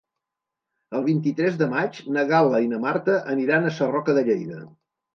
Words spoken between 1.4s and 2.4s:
de maig na